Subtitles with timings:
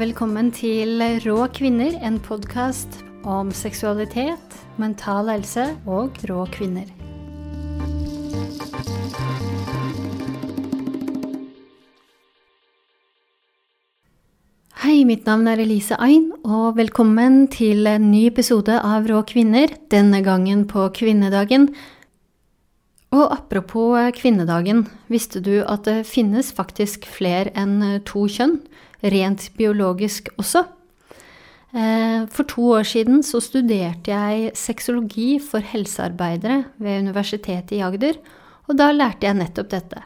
[0.00, 6.86] velkommen til Rå kvinner, en podkast om seksualitet, mental helse og rå kvinner.
[14.80, 19.68] Hei, mitt navn er Elise Ain, og velkommen til en ny episode av Rå kvinner,
[19.92, 21.74] denne gangen på kvinnedagen.
[23.12, 28.62] Og apropos kvinnedagen, visste du at det finnes faktisk flere enn to kjønn?
[29.02, 30.64] Rent biologisk også.
[31.70, 38.18] Eh, for to år siden så studerte jeg sexologi for helsearbeidere ved Universitetet i Agder,
[38.66, 40.02] og da lærte jeg nettopp dette.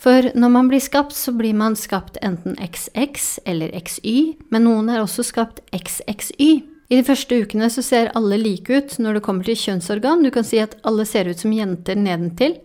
[0.00, 4.88] For når man blir skapt, så blir man skapt enten XX eller XY, men noen
[4.88, 6.50] er også skapt XXY.
[6.90, 10.24] I de første ukene så ser alle like ut når det kommer til kjønnsorgan.
[10.24, 12.56] Du kan si at alle ser ut som jenter nedentil.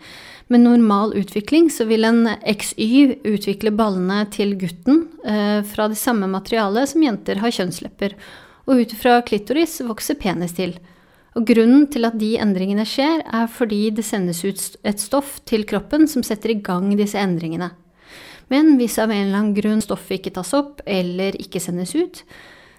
[0.48, 6.29] Med normal utvikling så vil en XY utvikle ballene til gutten eh, fra det samme
[6.29, 8.13] materialet som jenter har kjønnslepper,
[8.70, 10.76] og ut fra klitoris vokser penis til.
[11.35, 15.65] Og grunnen til at de endringene skjer, er fordi det sendes ut et stoff til
[15.68, 17.71] kroppen som setter i gang disse endringene.
[18.54, 22.21] Men hvis av en eller annen grunn stoffet ikke tas opp eller ikke sendes ut,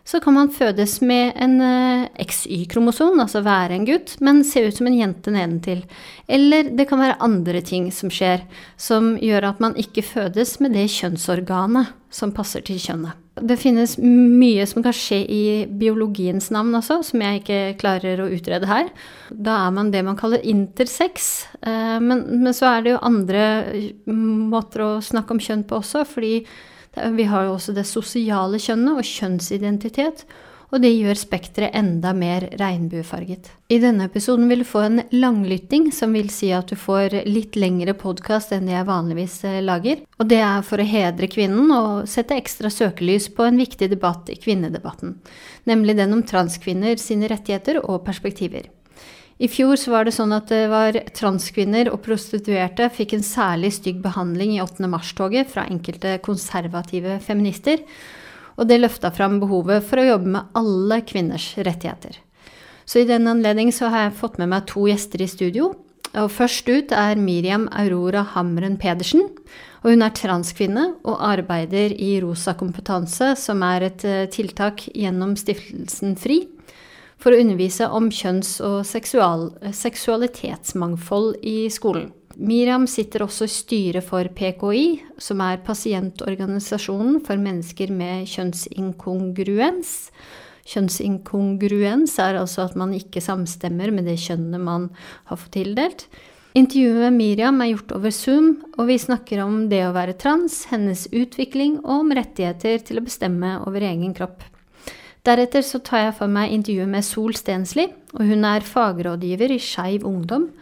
[0.06, 4.76] så kan man fødes med en eh, XY-kromosom, altså være en gutt, men se ut
[4.76, 5.82] som en jente nedentil.
[6.30, 8.44] Eller det kan være andre ting som skjer,
[8.78, 13.18] som gjør at man ikke fødes med det kjønnsorganet som passer til kjønnet.
[13.36, 18.30] Det finnes mye som kan skje i biologiens navn også, som jeg ikke klarer å
[18.32, 18.88] utrede her.
[19.28, 21.48] Da er man det man kaller intersex.
[21.66, 23.44] Eh, men, men så er det jo andre
[24.06, 26.38] måter å snakke om kjønn på også, fordi
[27.16, 30.24] vi har jo også det sosiale kjønnet og kjønnsidentitet,
[30.74, 33.52] og det gjør spekteret enda mer regnbuefarget.
[33.70, 37.58] I denne episoden vil du få en langlytting, som vil si at du får litt
[37.58, 40.02] lengre podkast enn jeg vanligvis eh, lager.
[40.18, 44.32] Og det er for å hedre kvinnen og sette ekstra søkelys på en viktig debatt
[44.32, 45.18] i kvinnedebatten,
[45.70, 48.66] nemlig den om transkvinner sine rettigheter og perspektiver.
[49.36, 53.74] I fjor så var det sånn at det var transkvinner og prostituerte fikk en særlig
[53.76, 54.88] stygg behandling i 8.
[54.88, 57.82] mars-toget fra enkelte konservative feminister,
[58.56, 62.16] og det løfta fram behovet for å jobbe med alle kvinners rettigheter.
[62.88, 65.74] Så i den anledning så har jeg fått med meg to gjester i studio.
[66.16, 69.26] Og først ut er Miriam Aurora Hamren Pedersen.
[69.82, 75.36] og Hun er transkvinne og arbeider i Rosa kompetanse, som er et eh, tiltak gjennom
[75.36, 76.46] stiftelsen FRI
[77.20, 82.12] for å undervise om kjønns- og seksual, seksualitetsmangfold i skolen.
[82.36, 89.92] Miriam sitter også i styret for PKI, som er pasientorganisasjonen for mennesker med kjønnsinkongruens.
[90.66, 94.90] Kjønnsinkongruens er altså at man ikke samstemmer med det kjønnet man
[95.30, 96.08] har fått tildelt.
[96.56, 100.62] Intervjuet med Miriam er gjort over Zoom, og vi snakker om det å være trans,
[100.70, 104.44] hennes utvikling og om rettigheter til å bestemme over egen kropp.
[105.26, 109.58] Deretter så tar jeg for meg intervjuet med Sol Stensli, og hun er fagrådgiver i
[109.58, 110.52] Skeiv Ungdom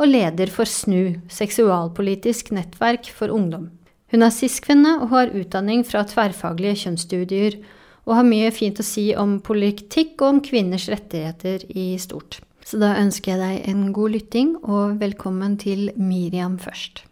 [0.00, 3.70] og leder for SNU, seksualpolitisk nettverk for ungdom.
[4.12, 7.60] Hun er cis-kvinne og har utdanning fra tverrfaglige kjønnsstudier,
[8.08, 12.40] og har mye fint å si om politikk og om kvinners rettigheter i stort.
[12.66, 17.06] Så da ønsker jeg deg en god lytting, og velkommen til Miriam først.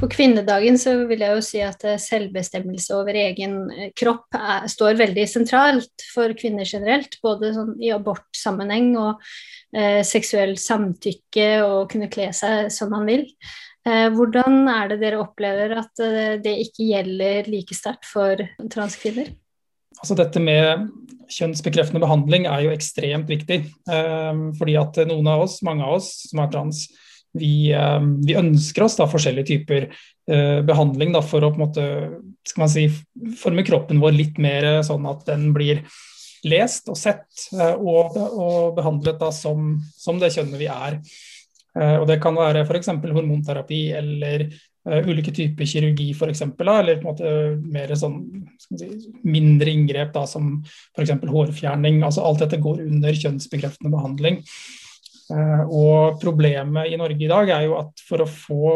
[0.00, 4.66] På kvinnedagen så vil jeg jo si at eh, selvbestemmelse over egen eh, kropp er,
[4.68, 7.16] står veldig sentralt for kvinner generelt.
[7.24, 9.22] Både sånn i abortsammenheng og
[9.72, 13.24] eh, seksuell samtykke og kunne kle seg som man vil.
[13.86, 18.42] Eh, hvordan er det dere opplever at eh, det ikke gjelder like sterkt for
[18.72, 19.32] transkvinner?
[19.96, 20.90] Altså dette med
[21.32, 23.62] kjønnsbekreftende behandling er jo ekstremt viktig.
[23.64, 26.84] Eh, fordi at noen av oss, mange av oss som er trans,
[27.38, 31.64] vi, eh, vi, ønsker oss da forskjellige typer uh, behandling da, for å på en
[31.64, 31.86] måte,
[32.46, 32.86] skal man si,
[33.40, 35.82] forme kroppen vår litt mer sånn at den blir
[36.46, 41.00] lest og sett og, og, behandlet da, som, som, det kjønnet vi er.
[41.76, 42.88] Og Det kan være f.eks.
[43.02, 44.46] hormonterapi eller
[44.86, 46.44] ulike typer kirurgi f.eks.
[46.46, 47.32] Eller på en måte
[47.66, 48.20] mer sånn,
[48.78, 48.88] si,
[49.26, 50.60] mindre inngrep da, som
[50.94, 51.16] f.eks.
[51.26, 52.04] hårfjerning.
[52.06, 54.44] altså Alt dette går under kjønnsbekreftende behandling.
[55.26, 58.74] Eh, og problemet i Norge i dag er jo at for å få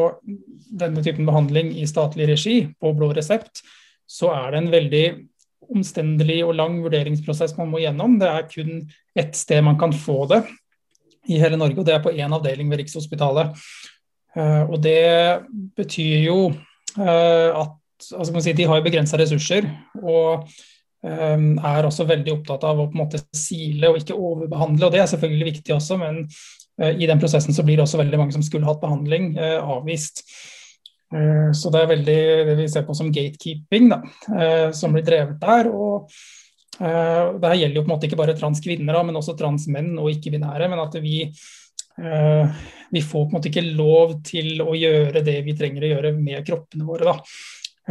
[0.81, 3.63] denne typen behandling i statlig regi på blå resept,
[4.11, 5.05] så er det en veldig
[5.71, 8.19] omstendelig og lang vurderingsprosess man må gjennom.
[8.19, 8.73] Det er kun
[9.19, 10.43] ett sted man kan få det
[11.31, 13.55] i hele Norge, og det er på én avdeling ved Rikshospitalet.
[14.35, 15.47] Eh, og det
[15.79, 19.69] betyr jo eh, at altså si, de har begrensa ressurser.
[20.03, 20.51] og
[21.03, 24.87] er også veldig opptatt av å på en måte sile og ikke overbehandle.
[24.87, 26.23] og Det er selvfølgelig viktig også, men
[26.81, 29.59] eh, i den prosessen så blir det også veldig mange som skulle hatt behandling, eh,
[29.61, 30.25] avvist.
[31.11, 33.97] Så det er veldig det vi ser på som gatekeeping, da,
[34.71, 35.67] som blir drevet der.
[35.67, 36.13] og
[36.79, 40.69] det her gjelder jo på en måte ikke bare transkvinner, men også transmenn og ikke-binære.
[40.71, 41.25] Men at vi,
[42.95, 46.15] vi får på en måte ikke lov til å gjøre det vi trenger å gjøre
[46.15, 47.11] med kroppene våre.
[47.11, 47.19] da.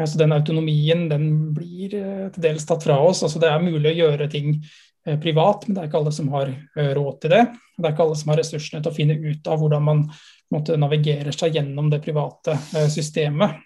[0.08, 1.26] Så den autonomien den
[1.56, 3.24] blir til dels tatt fra oss.
[3.26, 4.54] altså Det er mulig å gjøre ting
[5.10, 7.46] Eh, privat, men det er ikke alle som har eh, råd til det.
[7.78, 10.04] Det er ikke alle som har ressursene til å finne ut av hvordan man
[10.52, 13.66] måtte, navigerer seg gjennom det private eh, systemet.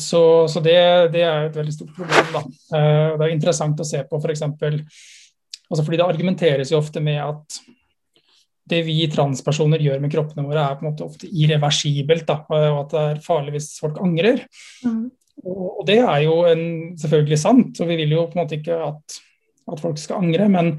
[0.00, 0.78] Så, så det,
[1.12, 2.28] det, er et veldig stort problem.
[2.32, 2.40] Da.
[3.20, 4.40] Det er interessant å se på f.eks.
[4.56, 7.58] For altså fordi det argumenteres jo ofte med at
[8.70, 12.26] det vi transpersoner gjør med kroppene våre, er på en måte ofte irreversibelt.
[12.28, 14.44] Da, og at det er farlig hvis folk angrer.
[14.84, 15.06] Mm.
[15.44, 16.68] Og, og, det er jo en,
[16.98, 17.80] selvfølgelig sant.
[17.80, 19.18] og Vi vil jo på en måte ikke at
[19.72, 20.48] at folk skal angre.
[20.52, 20.74] Men,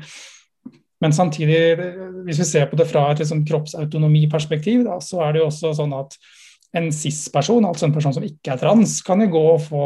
[1.01, 1.77] men samtidig,
[2.25, 5.73] hvis vi ser på det fra et liksom kroppsautonomiperspektiv, da, så er det jo også
[5.77, 6.17] sånn at
[6.77, 9.83] en cis-person, altså en person som ikke er trans, kan jo gå og få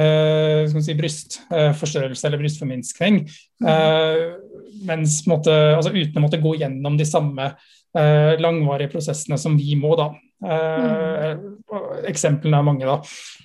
[0.00, 3.22] eh, si, brystforstørrelse eh, eller brystforminskning.
[3.62, 3.70] Mm.
[3.70, 4.22] Eh,
[4.88, 9.76] mens, måtte, altså, uten å måtte gå gjennom de samme eh, langvarige prosessene som vi
[9.80, 9.94] må.
[10.00, 10.12] da.
[10.44, 11.44] Mm.
[12.10, 12.98] Eksemplene er mange, da.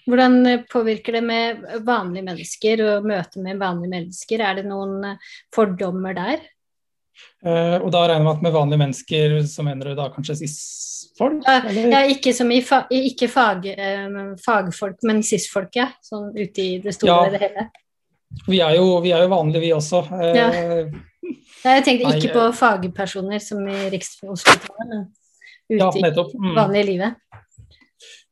[0.09, 4.43] Hvordan påvirker det med vanlige mennesker og møte med vanlige mennesker?
[4.43, 5.13] Er det noen
[5.55, 6.47] fordommer der?
[7.39, 10.41] Uh, og da regner man med at med vanlige mennesker så mener du da kanskje
[10.41, 11.45] cis-folk?
[11.47, 15.87] Ja, ikke som i fa ikke fag, uh, fagfolk, men cis-folk, ja.
[16.03, 17.35] Sånn ute i det store og ja.
[17.37, 17.69] det hele.
[18.45, 20.03] Vi er, jo, vi er jo vanlige, vi også.
[20.11, 20.49] Uh, ja.
[21.59, 25.07] Jeg tenkte ikke nei, på fagpersoner som i Rikshospitalet, men
[25.69, 26.35] ute ja, nettopp.
[26.35, 26.51] Mm.
[26.51, 27.39] i vanlige livet.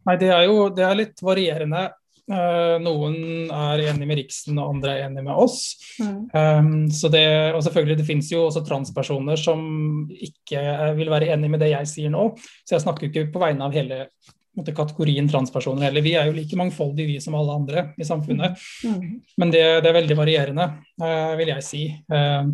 [0.08, 1.88] Nei, det er jo det er litt varierende.
[2.28, 5.62] Uh, noen er enig med Riksen, og andre er enig med oss.
[6.02, 6.18] Mm.
[6.34, 9.62] Um, så det, og selvfølgelig, det finnes jo også transpersoner som
[10.12, 10.64] ikke
[10.98, 12.34] vil være enig med det jeg sier nå.
[12.68, 14.02] Så jeg snakker jo ikke på vegne av hele
[14.58, 16.04] måte, kategorien transpersoner heller.
[16.04, 18.60] Vi er jo like mangfoldige vi som alle andre i samfunnet.
[18.84, 19.08] Mm.
[19.40, 20.70] Men det, det, er veldig varierende,
[21.04, 21.84] uh, vil jeg si.
[22.12, 22.52] Uh,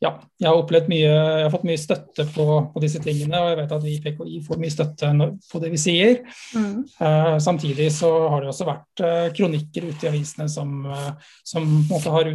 [0.00, 3.50] ja, jeg har opplevd mye, jeg har fått mye støtte på, på, disse tingene, og
[3.50, 5.10] jeg vet at vi i PKI får mye støtte
[5.50, 6.14] på det vi sier.
[6.56, 6.78] Mm.
[6.96, 11.68] Uh, samtidig så har det også vært uh, kronikker ute i avisene som, uh, som
[12.14, 12.32] har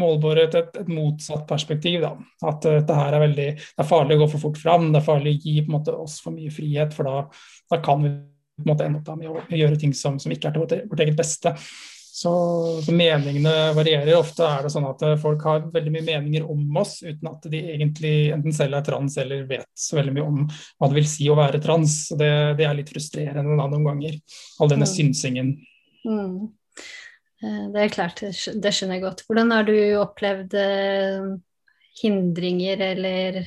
[0.00, 2.00] målbåret et, et, motsatt perspektiv.
[2.02, 2.10] Da.
[2.50, 5.06] At dette her er veldig, det er farlig å gå for fort fram, det er
[5.06, 7.22] farlig å gi måte, oss for mye frihet, for da,
[7.70, 10.50] da kan vi på en måte ende opp med å gjøre ting som, som ikke
[10.50, 11.54] er til vårt, vårt eget beste.
[12.20, 12.30] Så,
[12.84, 14.12] så, meningene varierer.
[14.18, 17.62] Ofte er det sånn at folk har veldig mye meninger om oss uten at de
[17.72, 21.30] egentlig enten selv er trans eller vet så veldig mye om hva det vil si
[21.32, 21.94] å være trans.
[22.12, 22.28] Det,
[22.58, 24.18] det er litt frustrerende da, noen ganger,
[24.60, 24.92] all denne mm.
[24.92, 25.54] synsingen.
[26.04, 26.50] Mm.
[27.40, 29.24] Eh, det er klart, det skjønner jeg godt.
[29.24, 31.26] Hvordan har du opplevd eh,
[32.02, 33.42] hindringer eller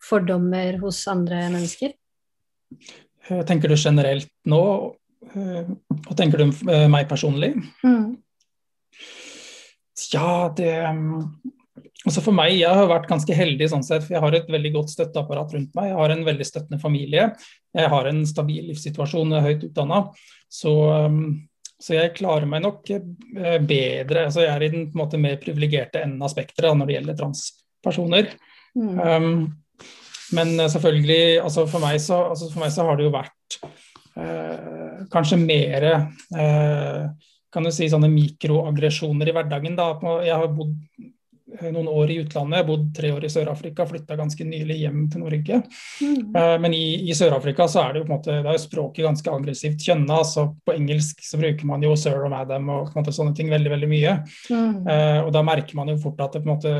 [0.00, 1.92] fordommer hos andre mennesker?
[3.28, 4.64] Jeg tenker du generelt nå?
[5.32, 5.72] Eh,
[6.04, 7.54] hva tenker du om eh, meg personlig?
[7.84, 8.14] Mm.
[10.12, 10.72] Ja, det
[12.04, 14.74] Altså For meg, jeg har vært ganske heldig sånn sett, for jeg har et veldig
[14.74, 15.86] godt støtteapparat rundt meg.
[15.88, 17.30] Jeg har en veldig støttende familie.
[17.72, 20.02] Jeg har en stabil livssituasjon, høyt utdanna.
[20.52, 20.74] Så,
[21.78, 24.26] så, jeg klarer meg nok eh, bedre.
[24.26, 28.30] altså Jeg er i den måte mer privilegerte enden av spekteret når det gjelder transpersoner.
[28.76, 29.00] Mm.
[29.00, 29.88] Um,
[30.36, 33.58] men selvfølgelig, altså for, meg så, altså for meg så har det jo vært
[35.10, 37.00] kanskje mer eh,
[37.54, 39.76] kan du si sånne mikroaggresjoner i hverdagen.
[39.78, 39.92] Da.
[40.26, 40.74] Jeg har bodd
[41.60, 42.56] Eh, noen år i utlandet.
[42.56, 45.60] Jeg har bodd tre år i Sør-Afrika, flytta ganske nylig hjem til Norge.
[46.02, 46.32] Mm.
[46.62, 49.34] Men i, i Sør-Afrika så er det jo på en måte, det er språket ganske
[49.34, 50.22] aggressivt kjønna.
[50.26, 53.36] så På engelsk så bruker man jo sir og madam og på en måte sånne
[53.38, 54.16] ting veldig veldig mye.
[54.50, 54.74] Mm.
[54.88, 56.74] Uh, og da merker man jo fort at det, på en måte,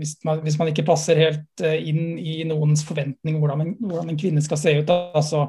[0.00, 4.20] hvis, man, hvis man ikke passer helt inn i noens forventning hvordan en, hvordan en
[4.20, 5.46] kvinne skal se ut, da, så,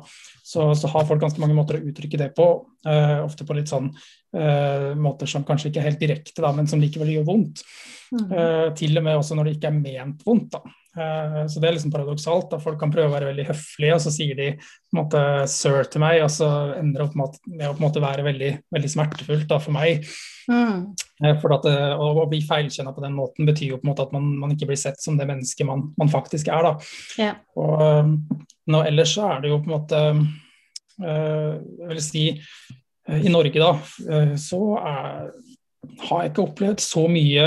[0.50, 2.48] så, så, har folk ganske mange måter å uttrykke det på.
[2.88, 3.91] Uh, ofte på litt sånn
[4.29, 7.63] måter som kanskje ikke er helt direkte, da, men som likevel gjør vondt.
[8.10, 10.56] Uh, til og med også når det ikke er ment vondt.
[10.56, 10.62] da.
[10.98, 12.50] Uh, så det er liksom paradoksalt.
[12.51, 15.22] da Folk kan prøve å være veldig høflige, og så sier de på en måte
[15.51, 18.25] 'sir' til meg, og så ender det opp med, med å på en måte være
[18.25, 20.08] veldig, veldig smertefullt da, for meg.
[20.50, 20.88] Mm.
[21.22, 24.08] Uh, for at å, å, bli feilkjenna på den måten betyr jo på en måte
[24.08, 26.65] at man, man ikke blir sett som det mennesket man, man faktisk er.
[26.65, 26.74] da.
[27.22, 27.38] Yeah.
[27.60, 28.25] Og
[28.70, 30.02] nå, ellers så er det jo på en måte
[31.00, 32.24] Jeg vil si
[33.10, 33.70] i Norge, da,
[34.38, 35.30] så er,
[36.04, 37.46] har jeg ikke opplevd så mye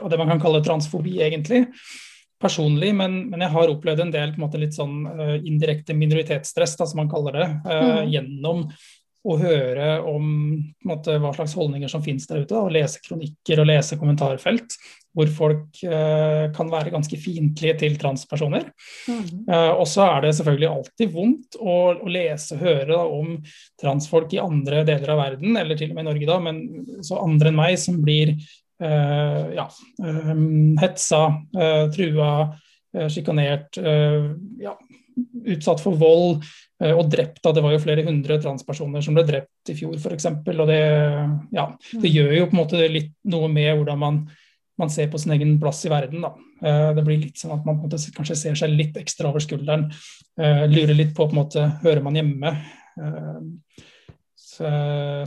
[0.00, 1.64] av det man kan kalle transfobi, egentlig.
[2.40, 5.02] Personlig, men, men jeg har opplevd en del en måte, litt sånn
[5.44, 8.08] indirekte minoritetsstress, da, som man kaller det, mm.
[8.14, 8.64] gjennom
[9.28, 10.28] å høre om
[10.88, 14.78] måte, hva slags holdninger som finnes der ute, og lese kronikker og lese kommentarfelt.
[15.16, 18.68] Hvor folk eh, kan være ganske fiendtlige til transpersoner.
[19.10, 19.24] Mm.
[19.50, 23.34] Eh, og så er det selvfølgelig alltid vondt å, å lese og høre da, om
[23.80, 27.18] transfolk i andre deler av verden, eller til og med i Norge, da, men så
[27.24, 29.66] andre enn meg som blir eh, ja,
[29.98, 31.24] um, hetsa,
[31.94, 32.32] trua,
[32.90, 34.72] sjikanert, ja,
[35.46, 36.40] utsatt for vold
[36.80, 37.38] og drept.
[37.44, 37.52] Da.
[37.54, 40.26] Det var jo flere hundre transpersoner som ble drept i fjor f.eks.
[40.26, 40.80] Og det,
[41.54, 42.08] ja, det mm.
[42.10, 44.18] gjør jo på en måte litt noe med hvordan man
[44.80, 46.24] man ser på sin egen plass i verden.
[46.24, 46.32] Da.
[46.64, 49.88] Eh, det blir litt sånn at man kanskje ser seg litt ekstra over skulderen.
[50.40, 52.54] Eh, lurer litt på på en måte, hører man hjemme.
[53.00, 53.40] Eh,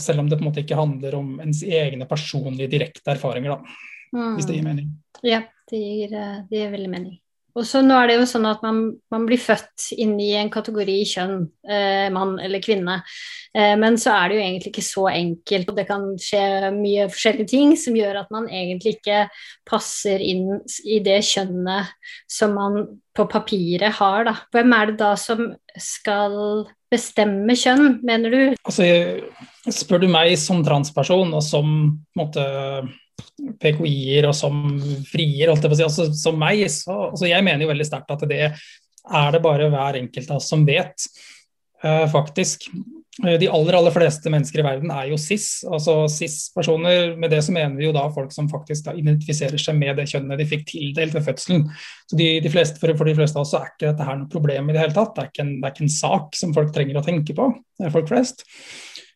[0.03, 3.60] selv om det på en måte ikke handler om ens egne personlige direkte erfaringer, da.
[4.13, 4.36] Mm.
[4.36, 4.91] Hvis det gir mening.
[5.25, 5.41] Ja,
[5.72, 6.13] det gir,
[6.50, 7.15] det gir veldig mening.
[7.53, 8.79] Og så nå er det jo sånn at man,
[9.13, 12.95] man blir født inn i en kategori kjønn, eh, mann eller kvinne.
[13.53, 15.69] Eh, men så er det jo egentlig ikke så enkelt.
[15.69, 19.27] og Det kan skje mye forskjellige ting som gjør at man egentlig ikke
[19.69, 20.48] passer inn
[20.89, 21.93] i det kjønnet
[22.25, 22.79] som man
[23.13, 24.25] på papiret har.
[24.25, 24.36] Da.
[24.55, 28.41] Hvem er det da som skal bestemme kjønn, mener du?
[28.65, 28.89] Altså,
[29.69, 31.69] spør du meg som transperson og som
[32.17, 32.43] måte,
[33.62, 34.63] PKI-er og som
[35.10, 37.88] frier, holdt jeg på å si, altså, som meg, så altså, jeg mener jo veldig
[37.88, 41.08] sterkt at det er det bare hver enkelt av oss som vet,
[41.84, 42.70] uh, faktisk.
[43.22, 45.63] Eh, de aller aller fleste mennesker i verden er jo cis.
[45.70, 50.00] altså Cis-personer, med det så mener vi jo da folk som faktisk identifiserer seg med
[50.00, 51.67] det kjønnet de fikk tildelt ved fødselen.
[52.10, 54.32] Så de, de fleste, for, for, de fleste av oss er ikke dette her noe
[54.34, 55.13] problem i det hele tatt.
[55.13, 57.51] Det er, ikke en, det er ikke en sak som folk trenger å tenke på,
[57.77, 58.48] det er folk flest.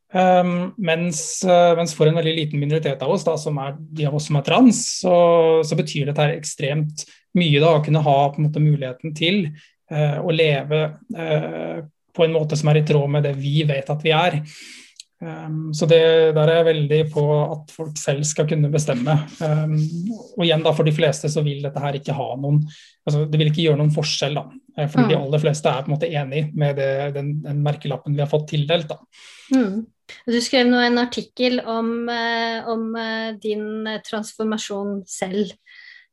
[0.08, 4.06] Um, mens, uh, mens, for en veldig liten minoritet av oss, da, som er de
[4.08, 5.16] av oss som er trans, så,
[5.68, 7.04] så betyr dette ekstremt
[7.38, 9.50] mye da, å kunne ha på en måte, muligheten til
[9.92, 10.84] uh, å leve
[11.18, 11.84] uh,
[12.16, 14.40] på en måte som er i tråd med det vi vet at vi er.
[15.18, 19.16] Um, så det, Der er jeg veldig på at folk selv skal kunne bestemme.
[19.42, 19.74] Um,
[20.38, 22.62] og igjen da, For de fleste så vil dette her ikke ha noen
[23.08, 24.38] altså Det vil ikke gjøre noen forskjell.
[24.38, 24.46] da,
[24.92, 25.10] fordi mm.
[25.10, 28.30] de aller fleste er på en måte enig med det, den, den, merkelappen vi har
[28.30, 28.92] fått tildelt.
[28.92, 29.00] da.
[29.56, 29.86] Mm.
[30.28, 35.56] Du skrev nå en artikkel om, eh, om eh, din eh, transformasjon selv.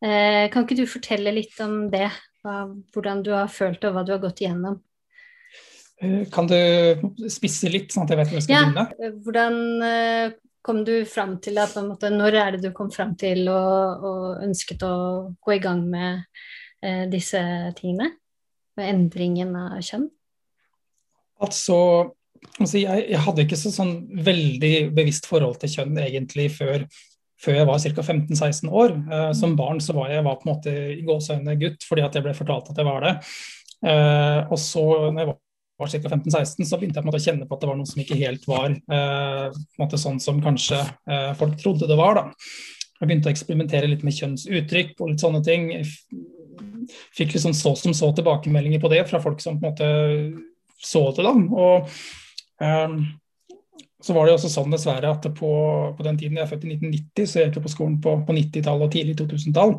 [0.04, 2.10] Kan ikke du fortelle litt om det?
[2.44, 4.74] Hvordan du har følt og hva du har gått igjennom?
[6.34, 6.56] Kan du
[7.30, 8.64] spisse litt, sånn at jeg vet hvor jeg skal ja.
[8.66, 9.12] begynne?
[9.24, 10.34] Hvordan
[10.64, 14.44] kom du fram til at måte, Når er det du kom fram til og, og
[14.46, 14.96] ønsket å
[15.44, 16.24] gå i gang med
[16.80, 17.40] eh, disse
[17.76, 18.14] tingene?
[18.78, 20.08] Med endringen av kjønn?
[21.44, 21.76] Altså,
[22.56, 23.92] altså jeg, jeg, hadde ikke så sånn
[24.24, 26.86] veldig bevisst forhold til kjønn egentlig før,
[27.44, 28.06] før jeg var ca.
[28.08, 28.96] 15-16 år.
[29.04, 29.60] Eh, som mm.
[29.60, 32.34] barn så var jeg var på en måte i gåseøyne gutt fordi at jeg ble
[32.40, 33.14] fortalt at jeg var det.
[33.84, 35.42] Eh, og så når jeg var
[35.80, 35.98] var ca.
[35.98, 38.46] 15-16, så begynte jeg måte å kjenne på at det var noe som ikke helt
[38.46, 40.78] var uh, sånn som kanskje
[41.40, 42.20] folk trodde det var.
[42.20, 42.24] da.
[43.00, 45.70] Jeg begynte å eksperimentere litt med kjønnsuttrykk og litt sånne ting.
[45.74, 45.88] Jeg
[47.16, 49.88] fikk liksom så som så tilbakemeldinger på det fra folk som på en måte
[50.84, 51.26] så det.
[51.26, 51.90] da, og
[52.60, 52.88] Eh,
[54.04, 55.50] så var det også sånn dessverre at på,
[55.96, 58.36] på, den tiden jeg er født i 1990, så jeg gikk på skolen på, på
[58.36, 59.72] 90-tallet og tidlig 2000-tall.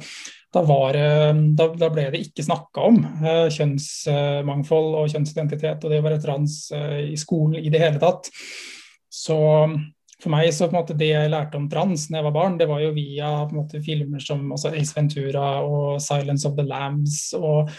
[0.53, 6.05] Da, da, da, ble det ikke snakka om uh, kjønnsmangfold og kjønnsidentitet og det å
[6.05, 8.29] være trans uh, i skolen i det hele tatt.
[9.11, 9.35] Så
[10.21, 12.55] for meg så på en måte det jeg lærte om trans da jeg var barn,
[12.61, 17.69] det var jo via måte, filmer som Ace Ventura og 'Silence of the Lambs' og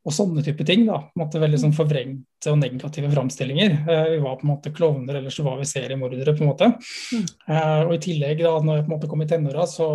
[0.00, 0.86] og sånne type ting.
[0.88, 3.76] da, på en måte Veldig sånn forvrengte og negative framstillinger.
[3.84, 6.36] Eh, vi var på en måte klovner, eller så var vi seriemordere.
[6.36, 6.72] på en måte.
[7.12, 7.26] Mm.
[7.48, 9.90] Eh, og I tillegg, da, når jeg på en måte kom i tenåra, så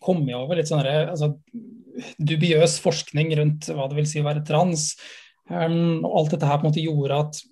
[0.00, 1.32] kom jeg over litt sånn altså,
[2.18, 4.92] dubiøs forskning rundt hva det vil si å være trans.
[5.50, 7.42] Um, og alt dette her på en måte gjorde at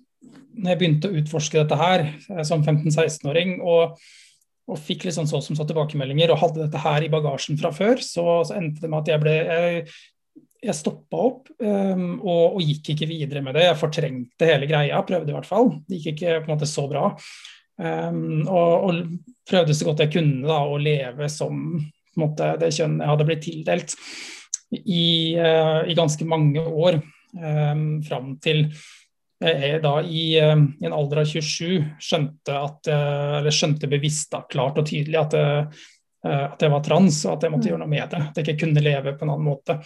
[0.51, 3.97] når jeg begynte å utforske dette her eh, som 15-16-åring, og,
[4.67, 7.71] og, fikk litt sånn så som så tilbakemeldinger og hadde dette her i bagasjen fra
[7.75, 9.85] før, så, så endte det med at jeg ble jeg
[10.61, 13.63] jeg stoppa opp um, og, og, gikk ikke videre med det.
[13.65, 15.71] Jeg fortrengte hele greia, prøvde i hvert fall.
[15.89, 17.07] Det gikk ikke på en måte så bra.
[17.81, 18.99] Um, og, og,
[19.49, 21.81] prøvde så godt jeg kunne da, å leve som
[22.19, 23.95] måte, det kjønnet jeg hadde blitt tildelt
[24.81, 25.05] i,
[25.39, 27.01] uh, i ganske mange år.
[27.31, 28.65] Um, fram til
[29.41, 34.31] jeg da i, uh, i, en alder av 27 skjønte, at, uh, eller skjønte bevisst
[34.35, 35.87] da, klart og tydelig at, uh,
[36.27, 37.71] at jeg var trans og at jeg måtte mm.
[37.71, 38.21] gjøre noe med det.
[38.27, 39.79] At jeg ikke kunne leve på en annen måte.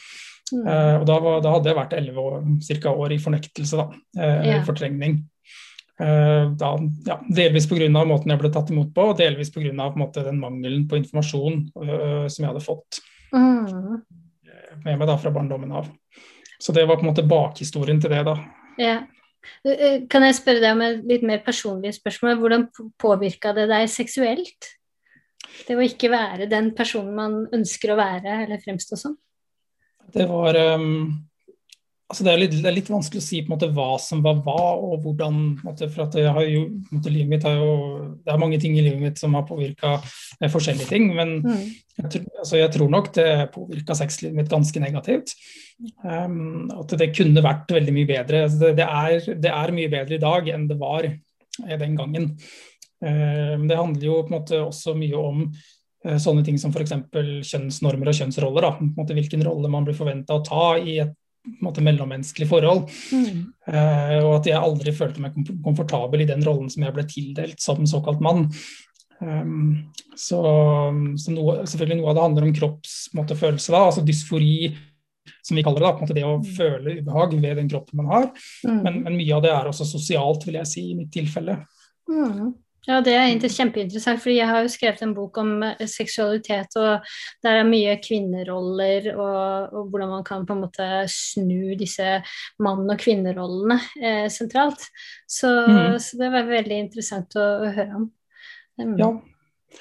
[0.51, 0.65] Mm.
[0.65, 3.87] Uh, og da, var, da, hadde jeg vært elleve år, cirka år i fornektelse, da.
[4.49, 4.59] Ja.
[4.67, 5.21] Fortrengning.
[5.95, 6.73] Uh, da,
[7.07, 7.87] ja, delvis pga.
[8.03, 9.71] måten jeg ble tatt imot på, og delvis pga.
[9.71, 12.99] den mangelen på informasjon som jeg hadde fått
[13.31, 14.01] mm.
[14.83, 15.87] med meg da fra barndommen av.
[16.59, 18.35] Så det var på en måte bakhistorien til det, da.
[18.81, 18.97] Ja.
[20.09, 22.39] Kan jeg spørre deg om et litt mer personlig spørsmål?
[22.41, 22.65] Hvordan
[23.01, 24.71] påvirka det deg seksuelt?
[25.65, 29.15] Det å ikke være den personen man ønsker å være eller fremstå som?
[30.13, 31.13] Det var um,
[32.11, 34.21] altså det, er litt, det, er litt, vanskelig å si på en måte hva som
[34.25, 37.71] var hva, og hvordan måte, For at jo, måte, livet mitt har jo,
[38.21, 41.09] Det er mange ting i livet mitt som har påvirka eh, forskjellige ting.
[41.17, 41.63] Men mm.
[41.97, 45.35] jeg, altså, jeg, tror nok det påvirka sexlivet mitt ganske negativt.
[46.05, 48.45] Um, at det kunne vært veldig mye bedre.
[48.45, 51.97] Altså, det, det, er, det, er, mye bedre i dag enn det var eh, den
[51.97, 52.35] gangen.
[53.01, 56.95] Um, det handler jo på en måte også mye om uh, sånne ting som f.eks.
[57.49, 58.69] kjønnsnormer og kjønnsroller.
[58.69, 58.75] Da.
[58.77, 61.17] På en måte hvilken rolle man blir forventa å ta i et
[61.63, 62.87] måte, mellommenneskelig forhold.
[63.11, 63.43] Mm.
[63.67, 67.61] Uh, og at jeg aldri følte meg komfortabel i den rollen som jeg ble tildelt
[67.63, 68.47] som såkalt mann.
[69.19, 70.41] Um, så,
[71.21, 74.73] så noe, selvfølgelig noe av det handler om kroppsfølelse, da, altså dysfori,
[75.45, 75.87] som vi kaller det.
[75.87, 76.51] da, på en måte Det å mm.
[76.57, 78.29] føle ubehag ved den kroppen man har.
[78.67, 78.81] Mm.
[78.81, 81.61] Men, men, mye av det er også sosialt, vil jeg si, i mitt tilfelle.
[82.11, 82.53] Mm.
[82.85, 87.07] Ja, det er kjempeinteressant, fordi jeg har jo skrevet en bok om eh, seksualitet, og
[87.45, 92.19] der er mye kvinneroller, og, og hvordan man kan på en måte snu disse
[92.61, 94.85] mann- og kvinnerollene eh, sentralt.
[95.25, 95.97] Så, mm.
[95.97, 98.11] så, det var veldig interessant å, å høre om.
[98.75, 99.09] Um, ja,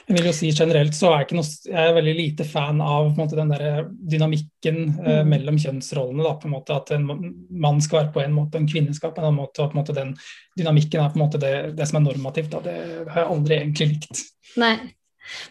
[0.04, 3.14] jeg vil jo si generelt så er jeg, noe, jeg er veldig lite fan av
[3.16, 5.30] måte, den der dynamikken eh, mm.
[5.32, 6.24] mellom kjønnsrollene.
[6.26, 9.14] Da, på en måte At en mann skal være på en måte, en kvinne skal
[9.14, 9.64] på en annen måte.
[9.64, 10.12] og på en måte Den
[10.58, 12.52] dynamikken er på en måte det, det som er normativt.
[12.52, 12.60] Da.
[12.66, 12.76] Det
[13.14, 14.22] har jeg aldri egentlig likt.
[14.60, 14.76] Nei.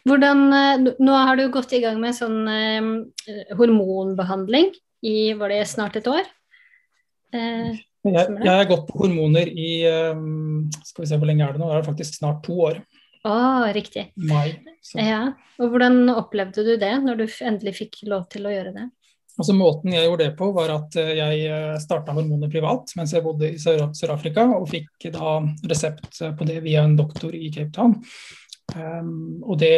[0.05, 4.69] Hvordan, eh, nå har du gått i gang med sånn eh, hormonbehandling
[5.03, 6.29] i var det snart et år?
[7.33, 7.73] Eh,
[8.03, 10.13] jeg, jeg har gått på hormoner i eh,
[10.83, 12.83] skal vi se hvor lenge er det nå, det er faktisk snart to år.
[13.23, 13.35] Å,
[13.75, 14.09] riktig.
[14.19, 14.59] Mai.
[14.99, 15.31] Ja.
[15.61, 18.89] Og hvordan opplevde du det, når du endelig fikk lov til å gjøre det?
[19.33, 23.15] Altså Måten jeg gjorde det på, var at eh, jeg eh, starta hormoner privat mens
[23.15, 25.39] jeg bodde i Sør-Afrika, og fikk da
[25.71, 27.97] resept på det via en doktor i Cape Town.
[28.73, 29.73] Um, og det,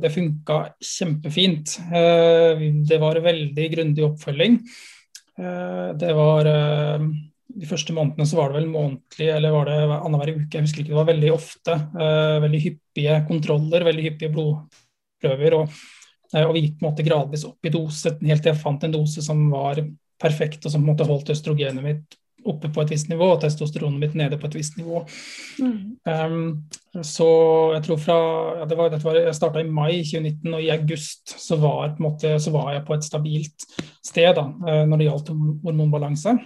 [0.00, 1.78] det funka kjempefint.
[1.90, 4.60] Uh, det var veldig grundig oppfølging.
[5.36, 7.08] Uh, det var uh,
[7.56, 10.82] de første månedene så var det vel månedlig eller var det annenhver uke, jeg husker
[10.82, 10.92] ikke.
[10.92, 11.76] Det var veldig ofte.
[11.96, 15.56] Uh, veldig hyppige kontroller, veldig hyppige blodprøver.
[15.60, 15.78] Og,
[16.34, 18.84] uh, og vi gikk på en måte gradvis opp i dose helt til jeg fant
[18.84, 19.80] en dose som var
[20.20, 23.40] perfekt, og som på en måte holdt østrogenet mitt oppe på et visst nivå og
[23.42, 25.02] testosteronet mitt nede på et visst nivå.
[25.58, 25.78] Mm.
[26.06, 27.28] Um, så
[27.74, 28.18] jeg tror fra
[28.60, 32.36] ja, det var, var, Jeg starta i mai 2019, og i august så var, måte,
[32.42, 33.66] så var, jeg på et stabilt
[34.04, 35.32] sted da, uh, når det gjaldt
[35.66, 36.36] hormonbalanse.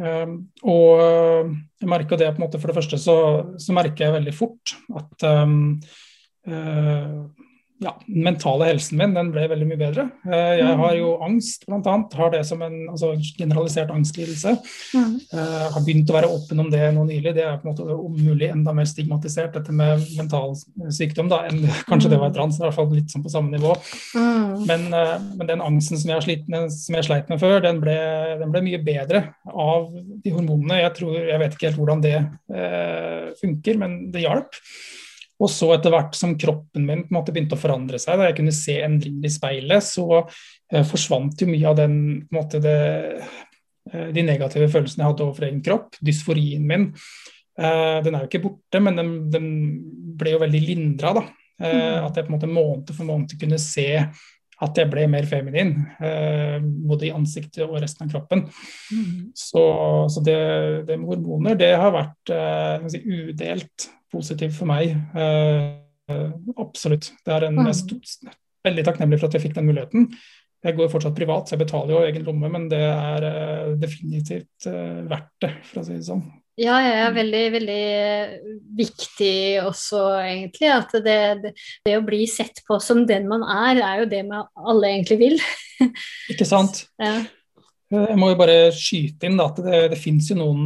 [0.00, 1.50] Ehm, og eh,
[1.82, 3.16] jeg merka det på en måte For det første så,
[3.60, 5.74] så merker jeg veldig fort at um,
[6.48, 7.18] uh,
[7.82, 10.04] ja, den mentale helsen min den ble veldig mye bedre.
[10.28, 11.96] Eh, jeg har jo angst, bl.a.
[12.18, 14.54] Har det som en altså, generalisert angstlidelse.
[14.94, 15.16] Mm.
[15.32, 17.34] Uh, har begynt å være åpen om det nå nylig.
[17.36, 20.54] Det er på en måte om mulig enda mer stigmatisert, dette med mental
[20.92, 22.60] sykdom, da, enn kanskje det var trans.
[22.60, 23.74] I hvert fall litt sånn på samme nivå.
[24.14, 24.64] Mm.
[24.70, 27.82] Men, uh, men, den angsten som jeg, slitt med, som jeg sleit med før, den
[27.82, 27.98] ble,
[28.40, 29.90] den ble, mye bedre av
[30.22, 30.82] de hormonene.
[30.84, 34.60] Jeg, tror, jeg vet ikke helt hvordan det uh, funker, men det hjalp.
[35.42, 38.28] Og så etter hvert som kroppen min på en måte begynte å forandre seg, da
[38.28, 41.96] jeg kunne se endringer i speilet, så eh, forsvant jo mye av den,
[42.28, 42.78] på en måte det,
[43.90, 45.98] eh, de negative følelsene jeg hadde overfor egen kropp.
[46.04, 46.90] Dysforien min.
[47.58, 49.48] Eh, den er jo ikke borte, men den, den
[50.18, 51.16] ble jo veldig lindra.
[51.18, 51.26] da.
[51.62, 52.06] Eh, mm.
[52.06, 53.88] At jeg på en måte måned for måned kunne se
[54.62, 55.72] at jeg ble mer feminin.
[56.02, 58.44] Eh, både i ansiktet og resten av kroppen.
[58.92, 59.32] Mm.
[59.36, 59.62] Så,
[60.12, 60.36] så det,
[60.88, 64.92] det, med hormoner, det har vært eh, si, udelt positivt for meg.
[65.16, 66.28] Uh,
[66.60, 67.08] absolutt.
[67.24, 67.70] Det er en, mm.
[67.72, 68.36] mm.
[68.68, 70.10] veldig takknemlig for at jeg fikk den muligheten.
[70.62, 73.24] Jeg går fortsatt privat, så jeg betaler jo egen lomme, men det er
[73.80, 76.20] definitivt verdt det, for å si det sånn.
[76.60, 77.84] Ja, det er veldig, veldig
[78.76, 80.68] viktig også, egentlig.
[80.68, 81.52] At det, det,
[81.86, 85.18] det, å bli sett på som den man er, er jo det man alle egentlig
[85.22, 85.38] vil.
[86.32, 86.84] Ikke sant.
[87.00, 87.22] Ja.
[87.92, 90.62] Jeg må jo bare skyte inn da, at det, det fins jo noen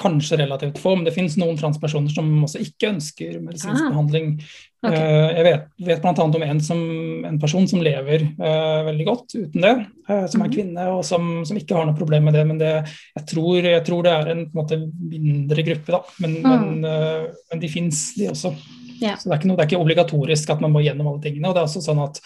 [0.00, 4.34] kanskje relativt få, men det finnes noen transpersoner som også ikke ønsker medisinsk ah, behandling.
[4.80, 4.96] Okay.
[4.96, 6.12] Uh, jeg vet, vet bl.a.
[6.24, 6.78] om en, som,
[7.28, 9.72] en, person som lever uh, veldig godt uten det,
[10.08, 10.54] uh, som er mhm.
[10.54, 12.46] kvinne og som, som, ikke har noe problem med det.
[12.48, 12.70] Men det,
[13.18, 14.80] jeg, tror, jeg, tror, det er en, en måte,
[15.12, 16.00] mindre gruppe, da.
[16.24, 16.48] Men, mm.
[16.48, 18.54] men, men de fins, de også.
[19.00, 19.20] Yeah.
[19.20, 21.50] Så det er, noe, det er, ikke obligatorisk at man må gjennom alle tingene.
[21.50, 22.20] og Det er også sånn at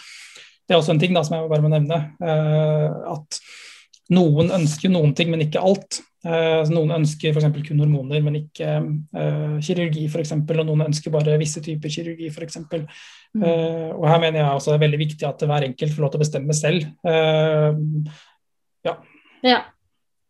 [0.65, 1.99] det er også en ting da, som jeg bare må nevne.
[2.23, 3.43] at
[4.13, 6.01] noen ønsker noen ting, men ikke alt.
[6.25, 7.51] Uh, noen ønsker f.eks.
[7.67, 10.33] kun hormoner, men ikke uh, kirurgi f.eks.
[10.37, 12.61] Og noen ønsker bare visse typer kirurgi f.eks.
[12.65, 12.87] Mm.
[13.45, 16.15] Uh, og her mener jeg også det er veldig viktig at hver enkelt får lov
[16.15, 16.89] til å bestemme selv.
[18.85, 18.97] ja.
[19.45, 19.61] ja.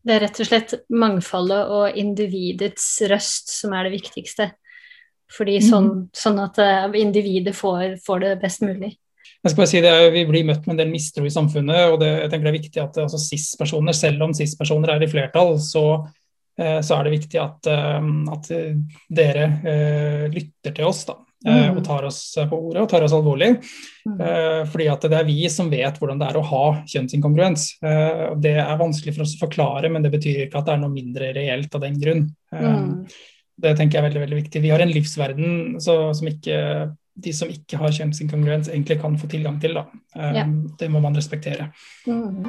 [0.05, 4.51] Det er rett og slett mangfoldet og individets røst som er det viktigste.
[5.33, 8.93] Fordi sånn, sånn at uh, individet får, får, det best mulig.
[9.45, 11.99] Jeg skal bare si det, Vi blir møtt med en del mistro i samfunnet, og
[12.01, 15.59] det, jeg tenker det er viktig at altså, cis-personer, selv om cis-personer er i flertall,
[15.61, 15.85] så,
[16.57, 18.49] eh, så, er det viktig at, uh, at
[19.21, 19.51] dere
[20.33, 21.05] lytter til oss.
[21.11, 21.19] da.
[21.45, 21.75] Mm.
[21.77, 23.51] Og tar oss på ordet og tar oss alvorlig.
[24.09, 24.21] Mm.
[24.73, 27.67] Fordi at det er vi som vet hvordan det er å ha kjønnsinkongruens.
[28.41, 30.95] Det er vanskelig for oss å forklare, men det betyr ikke at det er noe
[30.95, 32.25] mindre reelt av den grunn.
[32.49, 33.05] Mm.
[33.61, 34.63] Det tenker jeg er veldig veldig viktig.
[34.65, 35.53] Vi har en livsverden
[35.85, 36.57] så, som ikke,
[37.15, 39.77] de som ikke har kjønnsinkongruens, egentlig kan få tilgang til.
[39.79, 39.85] Da.
[40.17, 40.45] Um, ja.
[40.81, 41.71] Det må man respektere.
[42.07, 42.45] Mm.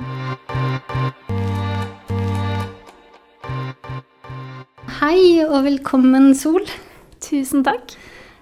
[4.99, 6.65] Hei og velkommen, Sol.
[7.21, 7.93] Tusen takk.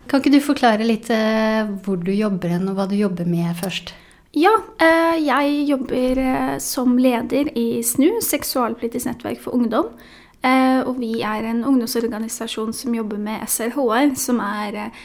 [0.07, 3.55] Kan ikke du forklare litt uh, hvor du jobber hen, og hva du jobber med
[3.59, 3.93] først?
[4.33, 9.91] Ja, uh, jeg jobber uh, som leder i SNU, Seksualpolitisk nettverk for ungdom.
[10.43, 15.03] Eh, og vi er en ungdomsorganisasjon som jobber med SRHR, som er eh,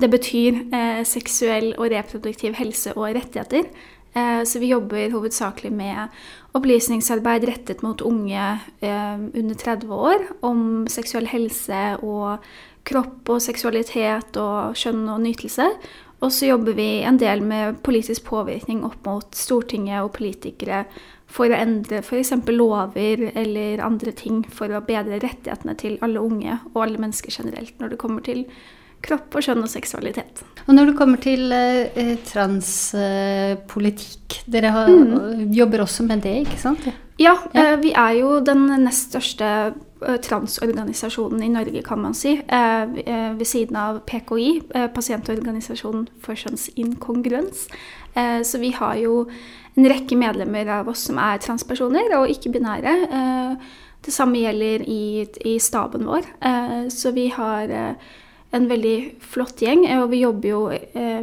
[0.00, 3.68] Det betyr eh, seksuell og reproduktiv helse og rettigheter.
[4.12, 6.10] Så vi jobber hovedsakelig med
[6.52, 8.42] opplysningsarbeid rettet mot unge
[8.84, 12.44] under 30 år om seksuell helse og
[12.84, 15.70] kropp og seksualitet og kjønn og nytelse.
[16.22, 20.84] Og så jobber vi en del med politisk påvirkning opp mot Stortinget og politikere
[21.32, 22.34] for å endre f.eks.
[22.52, 27.74] lover eller andre ting for å bedre rettighetene til alle unge og alle mennesker generelt
[27.80, 28.44] når det kommer til
[29.02, 30.42] kropp og kjønn og seksualitet.
[30.66, 35.50] Og når det kommer til eh, transpolitikk, eh, dere har, mm.
[35.54, 36.82] jobber også med det, ikke sant?
[36.86, 37.34] Ja, ja.
[37.54, 42.32] Eh, vi er jo den nest største eh, transorganisasjonen i Norge, kan man si.
[42.40, 44.50] Eh, eh, ved siden av PKI,
[44.94, 47.66] Pasientorganisasjonen for kjønnsinkongruens.
[48.44, 49.24] Så vi har jo
[49.74, 52.92] en rekke medlemmer av oss som er transpersoner og ikke-binære.
[53.08, 53.70] Eh,
[54.02, 56.26] det samme gjelder i, i staben vår.
[56.44, 58.10] Eh, så vi har eh,
[58.52, 58.96] en veldig
[59.32, 60.60] flott gjeng, og vi jobber jo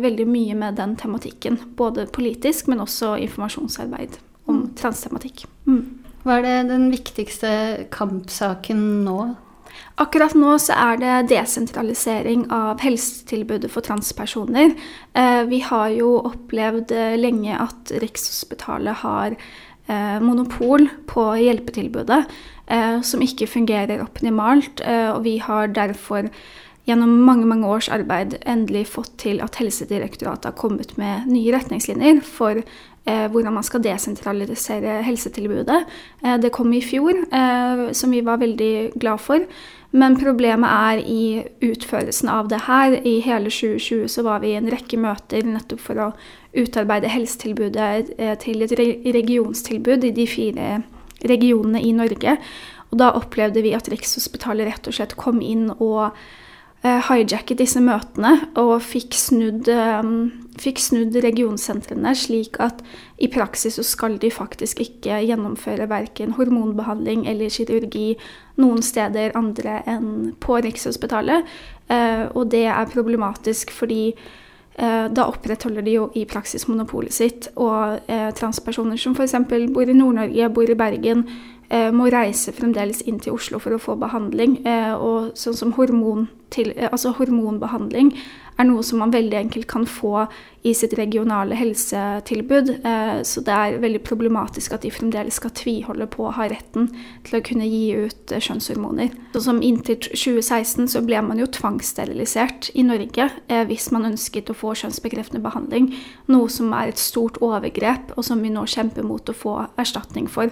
[0.01, 1.59] veldig mye med den tematikken.
[1.77, 4.17] Både politisk, men også informasjonsarbeid
[4.49, 4.65] om mm.
[4.79, 5.45] transtematikk.
[5.69, 5.83] Mm.
[6.25, 7.51] Hva er det den viktigste
[7.93, 9.19] kampsaken nå?
[9.99, 14.71] Akkurat nå så er det desentralisering av helsetilbudet for transpersoner.
[15.13, 22.23] Eh, vi har jo opplevd eh, lenge at Rikshospitalet har eh, monopol på hjelpetilbudet,
[23.01, 24.83] som ikke fungerer optimalt.
[24.85, 26.27] Og vi har derfor
[26.89, 32.23] gjennom mange mange års arbeid endelig fått til at Helsedirektoratet har kommet med nye retningslinjer
[32.25, 32.63] for
[33.09, 35.79] hvordan man skal desentralisere helsetilbudet.
[36.43, 37.15] det kom i fjor,
[37.95, 39.47] som vi var veldig glad for.
[39.91, 41.21] Men problemet er i
[41.65, 42.93] utførelsen av det her.
[43.01, 46.09] I hele 2020 så var vi i en rekke møter nettopp for å
[46.53, 50.67] utarbeide helsetilbudet eh, til et regionstilbud i de fire
[51.29, 52.37] regionene i Norge.
[52.89, 56.13] Og da opplevde vi at Rikshospitalet rett og slett kom inn og
[56.83, 62.79] hijacket disse møtene og fikk snudd, um, fikk snudd regionsentrene slik at
[63.19, 68.13] i praksis så skal de faktisk ikke gjennomføre verken hormonbehandling eller kirurgi
[68.59, 71.43] noen steder andre enn på Rikshospitalet.
[71.91, 74.13] Uh, og det er problematisk fordi
[74.79, 77.49] da opprettholder de jo i praksis monopolet sitt.
[77.59, 77.99] Og
[78.39, 79.33] transpersoner som f.eks.
[79.75, 81.25] bor i Nord-Norge, bor i Bergen,
[81.58, 81.58] Eh,
[81.93, 84.59] må reise fremdeles inn til Oslo for å få behandling.
[84.65, 88.13] Eh, og sånn som hormon til, eh, altså hormonbehandling
[88.59, 90.25] er noe som man veldig enkelt kan få
[90.67, 92.71] i sitt regionale helsetilbud.
[93.23, 96.89] Så det er veldig problematisk at de fremdeles skal tviholde på å ha retten
[97.27, 99.13] til å kunne gi ut kjønnshormoner.
[99.31, 103.29] Så som Inntil 2016 så ble man jo tvangssterilisert i Norge
[103.71, 105.93] hvis man ønsket å få kjønnsbekreftende behandling.
[106.27, 110.27] Noe som er et stort overgrep, og som vi nå kjemper mot å få erstatning
[110.27, 110.51] for.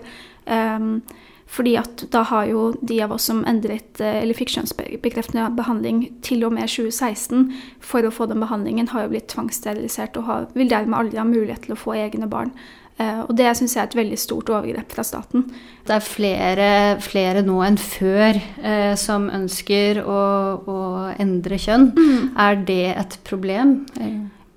[1.48, 6.04] Fordi at da har jo de av oss som endret, eh, eller fikk kjønnsbekreftende behandling
[6.26, 10.50] til og med 2016, for å få den behandlingen, har jo blitt tvangssterilisert og har,
[10.58, 12.52] vil dermed aldri ha mulighet til å få egne barn.
[12.98, 15.44] Uh, og det syns jeg er et veldig stort overgrep fra staten.
[15.86, 16.70] Det er flere,
[17.06, 20.22] flere nå enn før eh, som ønsker å,
[20.66, 20.80] å
[21.14, 21.92] endre kjønn.
[21.94, 22.24] Mm.
[22.42, 23.76] Er det et problem?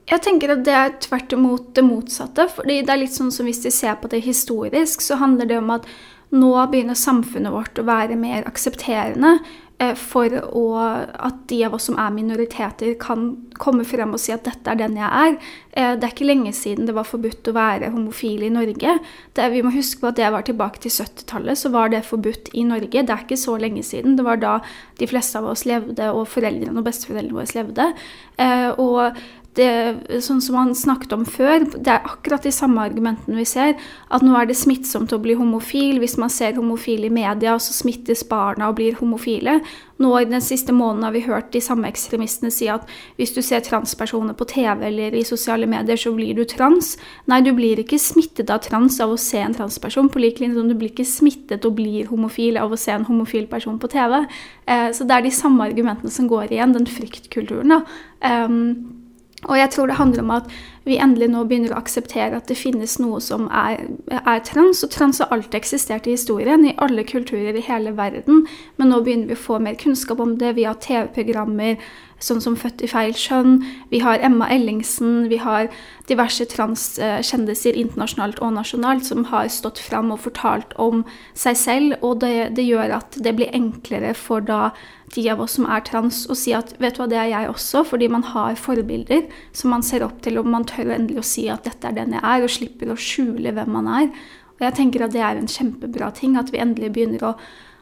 [0.09, 2.49] Jeg tenker at det er tvert imot det motsatte.
[2.49, 5.61] fordi det er litt sånn som Hvis de ser på det historisk, så handler det
[5.61, 5.85] om at
[6.31, 9.39] nå begynner samfunnet vårt å være mer aksepterende.
[9.81, 14.33] Eh, for å, at de av oss som er minoriteter, kan komme frem og si
[14.35, 15.39] at 'dette er den jeg er'.
[15.73, 18.99] Eh, det er ikke lenge siden det var forbudt å være homofil i Norge.
[19.33, 22.53] Det, vi må huske på at det var tilbake til 70-tallet, så var det forbudt
[22.53, 22.91] i Norge.
[22.91, 24.17] Det er ikke så lenge siden.
[24.17, 24.61] Det var da
[24.99, 27.95] de fleste av oss levde, og foreldrene og besteforeldrene våre levde.
[28.37, 29.17] Eh, og
[29.59, 33.73] det, sånn som han snakket om før, det er akkurat de samme argumentene vi ser.
[34.15, 35.99] At nå er det smittsomt å bli homofil.
[35.99, 39.59] Hvis man ser homofile i media, så smittes barna og blir homofile.
[40.01, 42.87] Nå i den siste måneden har vi hørt de samme ekstremistene si at
[43.19, 46.95] hvis du ser transpersoner på TV eller i sosiale medier, så blir du trans.
[47.29, 50.61] Nei, du blir ikke smittet av trans av å se en transperson, på lik linje
[50.61, 53.91] som du blir ikke smittet og blir homofil av å se en homofil person på
[53.93, 54.23] TV.
[54.71, 57.75] Eh, så det er de samme argumentene som går igjen, den fryktkulturen.
[57.75, 57.83] da.
[58.21, 59.00] Um,
[59.49, 60.51] og jeg tror det handler om at
[60.85, 64.83] vi endelig nå begynner å akseptere at det finnes noe som er, er, trans.
[64.85, 68.45] Og trans har alltid eksistert i historien, i alle kulturer i hele verden.
[68.77, 71.81] Men nå begynner vi å få mer kunnskap om det via TV-programmer,
[72.25, 73.61] sånn som Født i feil kjønn.
[73.91, 75.71] Vi har Emma Ellingsen, vi har
[76.11, 81.05] diverse transkjendiser internasjonalt og nasjonalt som har stått fram og fortalt om
[81.39, 84.71] seg selv, og det, det, gjør at det blir enklere for da
[85.15, 87.51] de av oss som er trans, å si at vet du hva, det er jeg
[87.51, 89.25] også, fordi man har forbilder
[89.57, 92.15] som man ser opp til, og man tør endelig å si at dette er den
[92.15, 94.13] jeg er, og slipper å skjule hvem man er.
[94.61, 97.37] Og jeg tenker at det er en kjempebra ting, at vi endelig begynner å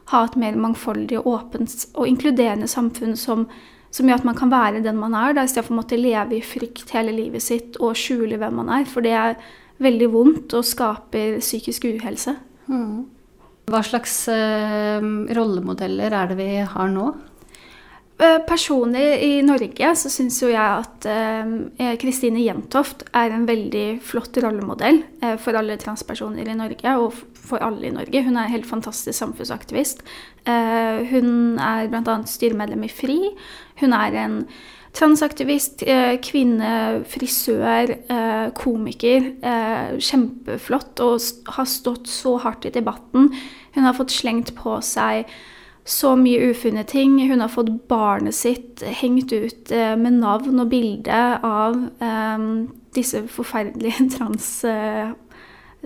[0.09, 3.45] ha et mer mangfoldig og åpent og inkluderende samfunn som
[3.93, 6.43] som gjør at man kan være den man er, da, istedenfor å måtte leve i
[6.45, 8.85] frykt hele livet sitt og skjule hvem man er.
[8.89, 9.39] For det er
[9.81, 12.35] veldig vondt og skaper psykisk uhelse.
[12.69, 13.07] Mm.
[13.69, 15.01] Hva slags uh,
[15.37, 17.09] rollemodeller er det vi har nå?
[18.19, 24.01] Eh, personlig i Norge så syns jo jeg at uh, Kristine Jentoft er en veldig
[24.03, 27.15] flott rollemodell uh, for alle transpersoner i Norge, og
[27.49, 28.23] for alle i Norge.
[28.25, 30.03] Hun er en helt fantastisk samfunnsaktivist.
[30.47, 32.19] Uh, hun er bl.a.
[32.29, 33.21] styremedlem i FRI.
[33.81, 34.41] Hun er en
[34.95, 35.83] transaktivist,
[36.25, 36.69] kvinne,
[37.07, 37.91] frisør,
[38.57, 39.27] komiker.
[40.01, 43.29] Kjempeflott og har stått så hardt i debatten.
[43.77, 45.29] Hun har fått slengt på seg
[45.89, 47.17] så mye ufunne ting.
[47.29, 52.45] Hun har fått barnet sitt hengt ut eh, med navn og bilde av eh,
[52.95, 55.11] disse forferdelige trans, eh,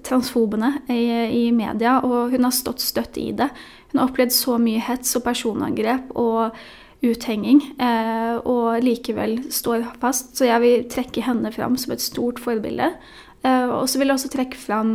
[0.01, 3.49] transfobene i, i, media, og hun har stått støtt i det.
[3.91, 6.56] Hun har opplevd så mye hets og personangrep og
[7.03, 10.34] uthenging, eh, og likevel står fast.
[10.38, 12.93] Så jeg vil trekke henne fram som et stort forbilde.
[13.43, 14.91] Eh, og så vil jeg også trekke fram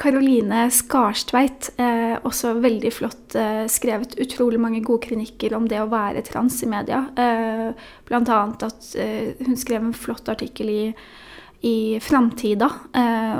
[0.00, 1.70] Karoline Skarstveit.
[1.78, 6.58] Eh, også veldig flott uh, skrevet utrolig mange gode kronikker om det å være trans
[6.66, 7.04] i media.
[7.14, 7.70] Eh,
[8.12, 8.88] annet at
[9.46, 10.82] hun skrev en flott artikkel i,
[11.62, 12.66] i Framtida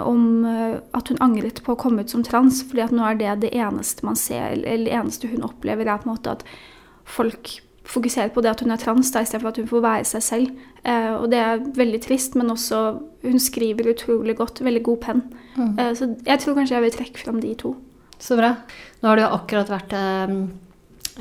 [0.06, 3.32] om at hun angret på å komme ut som trans, fordi at nå er det
[3.42, 6.44] det eneste man ser, eller det eneste hun opplever, er på en måte at
[7.02, 7.50] folk
[7.85, 10.64] fokuserer på det at hun er trans, da, istedenfor at hun får være seg selv.
[10.87, 12.82] Eh, og det er veldig trist, men også
[13.24, 14.62] hun skriver utrolig godt.
[14.64, 15.22] Veldig god penn.
[15.56, 15.72] Mm.
[15.78, 17.74] Eh, så jeg tror kanskje jeg vil trekke fram de to.
[18.22, 18.54] Så bra.
[19.02, 20.37] Nå har det jo akkurat vært eh,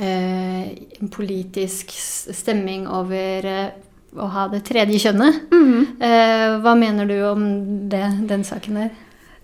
[0.02, 0.68] eh
[1.02, 3.72] en politisk stemming over eh,
[4.18, 5.46] å ha det tredje kjønnet.
[5.52, 5.86] Mm.
[6.64, 7.46] hva mener du om
[7.90, 8.92] det, den saken der?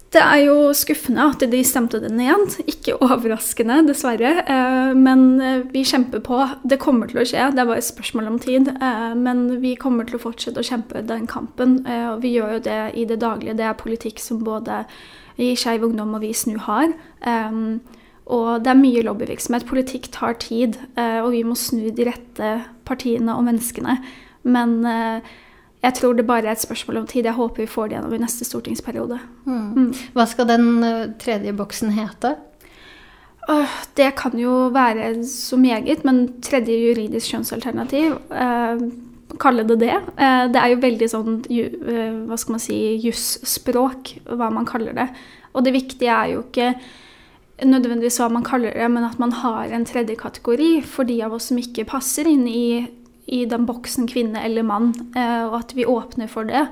[0.08, 2.56] Det er jo skuffende at de stemte det ned.
[2.72, 4.32] Ikke overraskende, dessverre.
[4.40, 6.40] Eh, men eh, vi kjemper på.
[6.64, 8.72] Det kommer til å skje, det er bare et spørsmål om tid.
[8.72, 11.82] Eh, men vi kommer til å fortsette å kjempe den kampen.
[12.14, 13.58] Og vi gjør jo det i det daglige.
[13.60, 14.86] Det er politikk som både
[15.44, 16.94] i Skeiv Ungdom og vi i SNU har.
[18.28, 19.68] Og det er mye lobbyvirksomhet.
[19.70, 22.50] Politikk tar tid, og vi må snu de rette
[22.88, 24.00] partiene og menneskene.
[24.48, 24.80] Men
[25.84, 27.28] jeg tror det bare er et spørsmål om tid.
[27.28, 29.20] Jeg håper vi får det gjennom i neste stortingsperiode.
[29.46, 29.66] Mm.
[29.78, 29.90] Mm.
[30.16, 32.36] Hva skal den eh, tredje boksen hete?
[33.96, 38.82] Det kan jo være så meget, men tredje juridisk kjønnsalternativ uh,
[39.40, 39.94] Kalle det det.
[40.20, 44.98] Uh, det er jo veldig sånn uh, hva skal man si, jusspråk, hva man kaller
[44.98, 45.08] det.
[45.56, 46.74] Og det viktige er jo ikke
[47.64, 51.40] nødvendigvis hva man kaller det, men at man har en tredje kategori for de av
[51.40, 52.84] oss som ikke passer inn i
[53.28, 56.68] i den boksen kvinne eller mann, eh, og at vi åpner for det.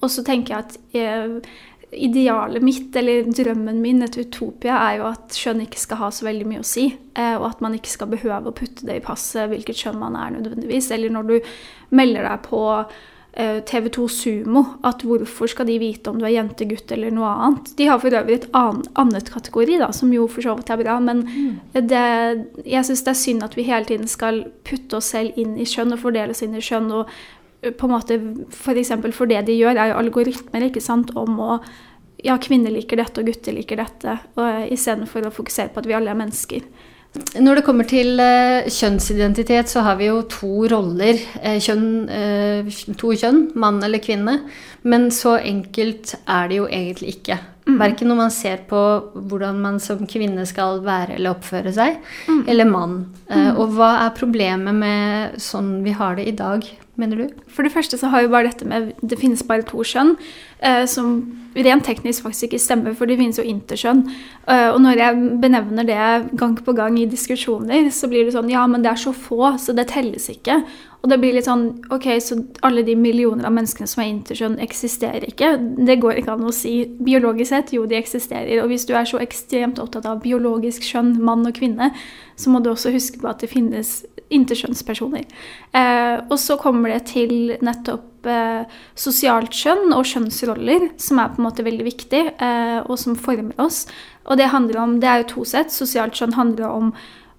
[0.00, 1.52] Og så tenker jeg at eh,
[1.90, 6.26] idealet mitt, eller drømmen min, et utopia, er jo at kjønn ikke skal ha så
[6.26, 6.88] veldig mye å si.
[7.14, 10.18] Eh, og at man ikke skal behøve å putte det i passet hvilket kjønn man
[10.18, 10.90] er nødvendigvis.
[10.96, 11.36] Eller når du
[11.94, 12.62] melder deg på
[13.32, 17.28] Eh, TV2 Sumo at hvorfor skal de vite om du er jente, gutt eller noe
[17.30, 17.68] annet.
[17.78, 20.96] De har for øvrig et annet kategori, da, som jo for så vidt er bra.
[21.04, 21.84] Men mm.
[21.92, 22.00] det,
[22.66, 25.68] jeg syns det er synd at vi hele tiden skal putte oss selv inn i
[25.68, 26.90] kjønn og fordele oss inn i kjønn.
[26.90, 27.14] og
[27.62, 28.18] eh, på en måte,
[28.50, 28.74] For,
[29.14, 31.60] for det de gjør, er jo algoritmer ikke sant, om å
[32.26, 34.18] ja, kvinner liker dette og gutter liker dette,
[34.74, 36.66] istedenfor å fokusere på at vi alle er mennesker.
[37.40, 41.18] Når det kommer til uh, kjønnsidentitet, så har vi jo to roller.
[41.42, 44.36] Uh, kjønn, uh, to kjønn, mann eller kvinne.
[44.86, 47.40] Men så enkelt er det jo egentlig ikke.
[47.70, 47.78] Mm.
[47.80, 48.80] Verken når man ser på
[49.14, 52.44] hvordan man som kvinne skal være eller oppføre seg, mm.
[52.50, 52.96] eller mann.
[53.28, 53.58] Mm.
[53.60, 56.64] Og hva er problemet med sånn vi har det i dag,
[57.00, 57.42] mener du?
[57.52, 60.16] For det første så har vi bare dette med det finnes bare to kjønn,
[60.64, 61.20] eh, som
[61.54, 64.04] rent teknisk faktisk ikke stemmer, for det finnes jo interkjønn.
[64.46, 68.52] Eh, og når jeg benevner det gang på gang i diskusjoner, så blir det sånn
[68.52, 70.60] ja, men det er så få, så det telles ikke.
[71.00, 71.62] Og det blir litt sånn
[71.94, 72.36] Ok, så
[72.66, 75.54] alle de millioner av menneskene som er interkjønn, eksisterer ikke.
[75.80, 76.74] Det går ikke an å si.
[77.00, 78.60] Biologisk sett, jo, de eksisterer.
[78.62, 81.92] Og hvis du er så ekstremt opptatt av biologisk kjønn, mann og kvinne,
[82.36, 85.26] så må du også huske på at det finnes interkjønnspersoner.
[85.74, 88.64] Eh, og så kommer det til nettopp eh,
[88.98, 93.54] sosialt kjønn og kjønnsroller, som er på en måte veldig viktig, eh, og som former
[93.62, 93.86] oss.
[94.26, 95.72] Og det handler om, det er jo to sett.
[95.72, 96.92] Sosialt kjønn handler om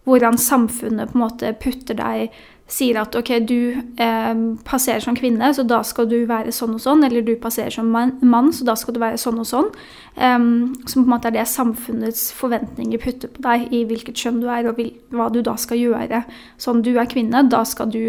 [0.09, 2.31] hvordan samfunnet på en måte putter deg
[2.71, 6.83] sier at ok, du eh, passerer som kvinne, så da skal du være sånn og
[6.83, 7.03] sånn.
[7.07, 9.69] Eller du passerer som mann, så da skal du være sånn og sånn.
[10.15, 14.41] Um, som på en måte er det samfunnets forventninger putter på deg i hvilket kjønn
[14.43, 16.23] du er, og vil, hva du da skal gjøre.
[16.61, 18.03] Sånn du er kvinne, da skal du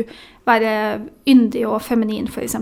[0.48, 0.74] være
[1.28, 2.57] yndig og feminin, f.eks.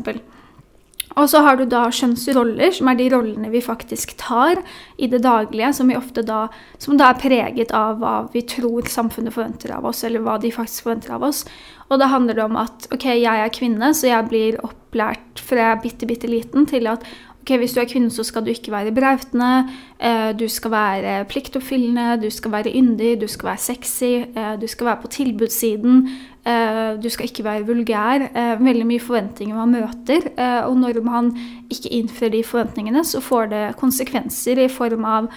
[1.19, 4.61] Og så har du da kjønnsroller, som er de rollene vi faktisk tar
[4.97, 5.91] i det daglige, som,
[6.27, 6.45] da,
[6.79, 10.53] som da er preget av hva vi tror samfunnet forventer av oss, eller hva de
[10.55, 11.43] faktisk forventer av oss.
[11.91, 15.59] Og da handler det om at ok, jeg er kvinne, så jeg blir opplært fra
[15.65, 17.03] jeg er bitte, bitte liten til at
[17.41, 19.67] ok, hvis du er kvinne, så skal du ikke være brautende,
[19.99, 24.67] eh, du skal være pliktoppfyllende, du skal være yndig, du skal være sexy, eh, du
[24.71, 26.09] skal være på tilbudssiden,
[26.45, 28.27] du skal ikke være vulgær.
[28.35, 30.31] Eh, veldig mye forventninger man møter.
[30.37, 31.33] Eh, og når man
[31.71, 35.29] ikke innfrir de forventningene, så får det konsekvenser i form av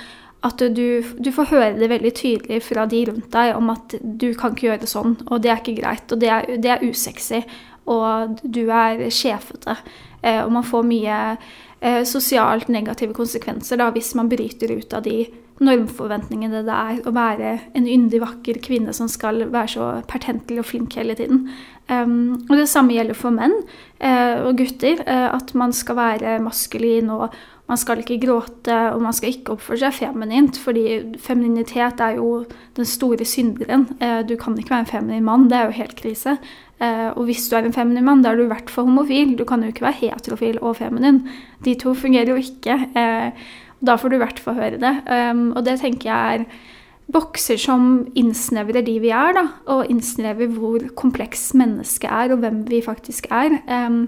[0.43, 4.33] at du, du, får høre det veldig tydelig fra de rundt deg om at du
[4.35, 7.39] kan ikke gjøre sånn, og det er ikke greit, og det er, det er usexy,
[7.87, 9.77] og du er sjefete.
[10.43, 11.21] Og man får mye
[12.07, 15.21] sosialt negative konsekvenser da, hvis man bryter ut av de
[15.63, 20.67] normforventningene det er å være en yndig, vakker kvinne som skal være så pertentlig og
[20.69, 21.47] flink hele tiden.
[21.91, 23.55] Um, og det samme gjelder for menn
[23.99, 25.01] uh, og gutter.
[25.03, 27.33] Uh, at man skal være maskulin og
[27.67, 30.59] man skal ikke gråte og man skal ikke oppføre seg feminint.
[30.63, 32.43] Fordi femininitet er jo
[32.77, 33.89] den store synderen.
[33.99, 36.37] Uh, du kan ikke være en feminin mann, det er jo helt krise.
[36.83, 39.37] og hvis du er en feminin mann, da er du i hvert fall homofil.
[39.39, 41.21] Du kan jo ikke være heterofil og feminin.
[41.63, 42.75] De to fungerer jo ikke.
[42.95, 43.31] Uh,
[43.83, 44.93] da får du i hvert fall høre det.
[45.07, 46.45] Um, og det tenker jeg er
[47.13, 52.63] bokser som innsnevrer de vi er, da, og innsnevrer hvor kompleks mennesket er, og hvem
[52.69, 53.59] vi faktisk er.
[53.67, 54.05] Um,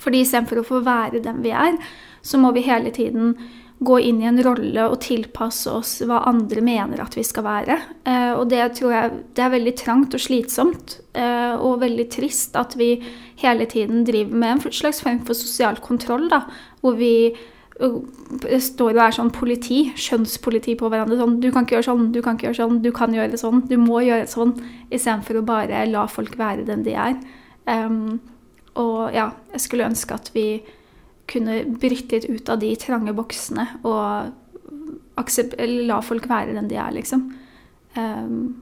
[0.00, 1.80] fordi istedenfor å få være den vi er,
[2.22, 3.34] så må vi hele tiden
[3.80, 7.78] gå inn i en rolle og tilpasse oss hva andre mener at vi skal være.
[8.04, 12.58] Uh, og det tror jeg det er veldig trangt og slitsomt uh, og veldig trist
[12.60, 12.98] at vi
[13.40, 16.44] hele tiden driver med en slags form for sosial kontroll, da,
[16.84, 17.32] hvor vi
[17.80, 21.16] står og er sånn politi, skjønnspoliti på hverandre.
[21.18, 23.68] Sånn 'Du kan ikke gjøre sånn, du kan ikke gjøre sånn, du kan gjøre sånn,
[23.68, 24.54] du må gjøre sånn',
[24.90, 27.16] istedenfor å bare la folk være den de er.
[27.66, 28.20] Um,
[28.76, 30.62] og ja, jeg skulle ønske at vi
[31.26, 34.32] kunne bryte litt ut av de trange boksene og
[35.60, 37.32] la folk være den de er, liksom.
[37.96, 38.56] Um,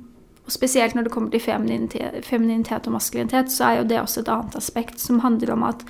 [0.48, 4.20] og spesielt når det kommer til femininitet, femininitet og maskulinitet, så er jo det også
[4.20, 5.84] et annet aspekt som handler om at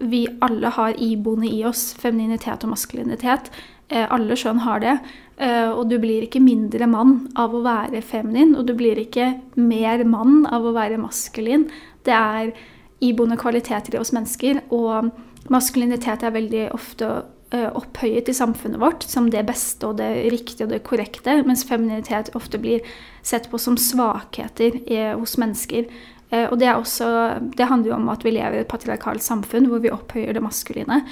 [0.00, 3.50] vi alle har iboende i oss femininitet og maskulinitet.
[3.92, 4.94] Eh, alle skjønn har det.
[5.36, 9.34] Eh, og du blir ikke mindre mann av å være feminin, og du blir ikke
[9.60, 11.68] mer mann av å være maskulin.
[12.06, 12.54] Det er
[13.02, 15.12] iboende kvaliteter i oss mennesker, og
[15.52, 17.10] maskulinitet er veldig ofte
[17.52, 21.66] eh, opphøyet i samfunnet vårt som det beste og det riktige og det korrekte, mens
[21.68, 22.86] femininitet ofte blir
[23.26, 24.80] sett på som svakheter
[25.18, 25.90] hos mennesker.
[26.32, 27.06] Eh, og det, også,
[27.52, 30.44] det, handler jo om at vi lever i et patriarkalt samfunn hvor vi opphøyer det
[30.44, 31.02] maskuline.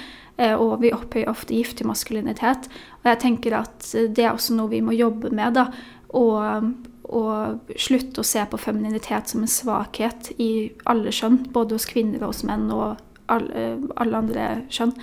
[0.41, 2.69] Eh, og vi opphøyer ofte giftig maskulinitet.
[3.03, 5.59] Og jeg tenker at det er også noe vi må jobbe med.
[5.59, 5.67] da,
[6.17, 6.73] og,
[7.11, 11.43] og slutte å se på femininitet som en svakhet i alle kjønn.
[11.53, 12.99] Både hos kvinner og hos menn og
[13.31, 14.95] alle, alle andre kjønn.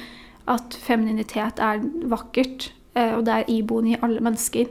[0.48, 4.70] At femininitet er vakkert, eh, og det er iboende i alle mennesker.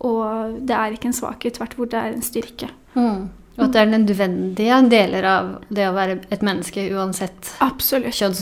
[0.00, 2.70] Og det er ikke en svakhet, tvert hvor det er en styrke.
[2.96, 3.28] Mm.
[3.60, 8.16] Og at det er nødvendige deler av det å være et menneske uansett Absolutt.
[8.16, 8.38] kjønn.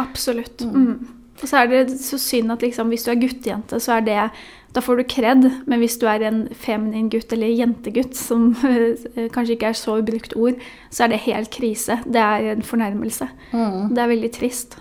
[0.00, 0.64] Absolutt.
[0.64, 0.86] Mm.
[0.86, 1.18] Mm.
[1.42, 4.18] Og så er det så synd at liksom, hvis du er guttejente, så er det
[4.72, 5.42] Da får du kred.
[5.68, 8.54] Men hvis du er en feminin gutt eller jentegutt, som
[9.34, 10.56] kanskje ikke er så ubrukt ord,
[10.88, 11.98] så er det helt krise.
[12.06, 13.28] Det er en fornærmelse.
[13.52, 13.92] Mm.
[13.92, 14.78] Det er veldig trist.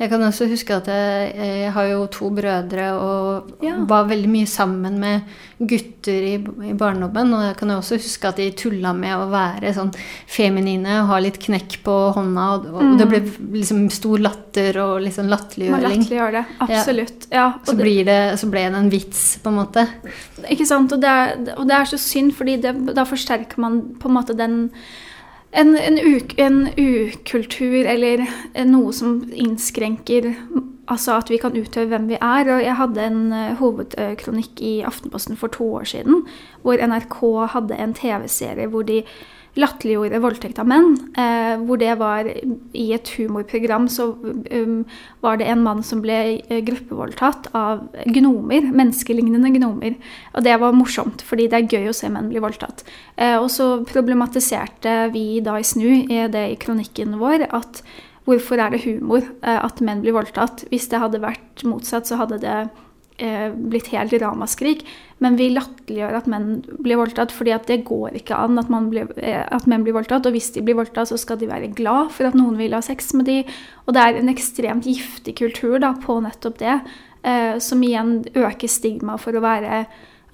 [0.00, 3.74] Jeg kan også huske at jeg, jeg har jo to brødre og ja.
[3.88, 5.26] var veldig mye sammen med
[5.60, 7.34] gutter i, i barndommen.
[7.36, 9.90] Og jeg kan også huske at de tulla med å være sånn
[10.24, 12.46] feminine og ha litt knekk på hånda.
[12.54, 12.94] Og, og mm.
[12.96, 13.20] det ble
[13.58, 15.84] liksom stor latter og liksom latterliggjøring.
[15.84, 16.44] Man latterliggjør det.
[16.64, 17.28] Absolutt.
[17.28, 17.36] Ja.
[17.36, 19.86] ja så, det, det, så, ble det en vits, på en måte.
[20.48, 20.96] Ikke sant.
[20.96, 24.16] Og det er, og det er så synd, fordi det, da forsterker man på en
[24.16, 24.62] måte den
[25.52, 25.98] en, en,
[26.38, 28.22] en, ukultur eller
[28.66, 30.30] noe som innskrenker
[30.90, 32.50] altså at vi kan utøve hvem vi er.
[32.54, 36.24] Og jeg hadde en uh, hovedkronikk i Aftenposten for to år siden
[36.62, 37.18] hvor NRK
[37.54, 39.02] hadde en TV-serie hvor de
[39.58, 40.92] latterliggjorde voldtekt av menn.
[41.18, 44.84] Eh, hvor det var i et humorprogram så um,
[45.24, 46.18] var det en mann som ble
[46.50, 48.68] uh, gruppevoldtatt av gnomer.
[48.70, 49.96] Menneskelignende gnomer.
[50.34, 52.84] Og det var morsomt, fordi det er gøy å se menn bli voldtatt.
[53.16, 57.82] Eh, og så problematiserte vi da i SNU i det i kronikken vår at
[58.28, 60.66] hvorfor er det humor eh, at menn blir voldtatt?
[60.70, 62.60] Hvis det hadde vært motsatt, så hadde det
[63.20, 64.84] eh, blitt helt ramaskrik.
[65.20, 66.48] Men vi latterliggjør at menn
[66.80, 70.26] blir voldtatt, fordi at det går ikke an at, blir, eh, at, menn blir voldtatt.
[70.26, 72.82] Og hvis de blir voldtatt, så skal de være glad for at noen vil ha
[72.84, 73.50] sex med dem.
[73.86, 76.78] Og det er en ekstremt giftig kultur da, på nettopp det,
[77.22, 79.84] eh, som igjen øker stigmaet for å være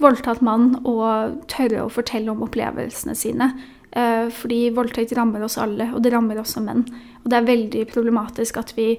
[0.02, 3.50] voldtatt mann og tørre å fortelle om opplevelsene sine.
[3.96, 6.84] Eh, fordi voldtekt rammer oss alle, og det rammer også menn.
[7.24, 8.94] Og det er veldig problematisk at vi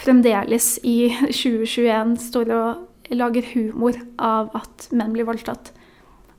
[0.00, 2.86] fremdeles i 2021 står og
[3.16, 5.72] lager humor av at menn blir voldtatt.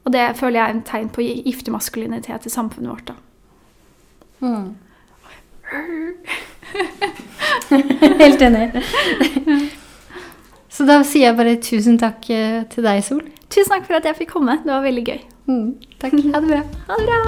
[0.06, 3.08] Og det føler jeg er en tegn på giftig maskulinitet i samfunnet vårt.
[3.12, 3.16] da.
[4.42, 4.70] Mm.
[8.22, 8.72] Helt enig.
[10.72, 13.22] Så da sier jeg bare tusen takk eh, til deg, Sol.
[13.52, 14.54] Tusen takk for at jeg fikk komme.
[14.64, 15.20] Det var veldig gøy.
[15.52, 15.68] Mm,
[16.02, 16.14] takk.
[16.34, 16.62] Ha det bra.
[16.88, 17.20] Ha det bra.